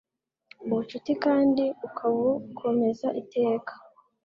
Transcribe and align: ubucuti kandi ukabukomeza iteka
ubucuti 0.63 1.11
kandi 1.23 1.63
ukabukomeza 1.87 3.07
iteka 3.21 3.73